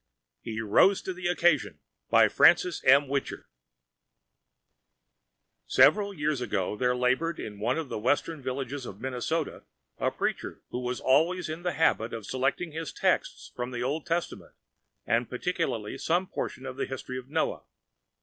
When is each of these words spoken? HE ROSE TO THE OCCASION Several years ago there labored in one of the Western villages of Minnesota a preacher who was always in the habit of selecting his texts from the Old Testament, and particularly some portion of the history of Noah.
HE 0.39 0.59
ROSE 0.61 1.03
TO 1.03 1.13
THE 1.13 1.27
OCCASION 1.27 1.77
Several 5.67 6.13
years 6.15 6.41
ago 6.41 6.75
there 6.75 6.95
labored 6.95 7.39
in 7.39 7.59
one 7.59 7.77
of 7.77 7.89
the 7.89 7.99
Western 7.99 8.41
villages 8.41 8.87
of 8.87 8.99
Minnesota 8.99 9.63
a 9.99 10.09
preacher 10.09 10.63
who 10.71 10.79
was 10.79 10.99
always 10.99 11.49
in 11.49 11.61
the 11.61 11.73
habit 11.73 12.13
of 12.15 12.25
selecting 12.25 12.71
his 12.71 12.91
texts 12.91 13.51
from 13.55 13.69
the 13.69 13.83
Old 13.83 14.07
Testament, 14.07 14.55
and 15.05 15.29
particularly 15.29 15.99
some 15.99 16.25
portion 16.25 16.65
of 16.65 16.77
the 16.77 16.87
history 16.87 17.19
of 17.19 17.29
Noah. 17.29 17.61